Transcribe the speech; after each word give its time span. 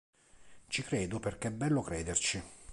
Ci 0.65 0.81
credo 0.81 1.19
perché 1.19 1.49
è 1.49 1.51
bello 1.51 1.83
crederci. 1.83 2.41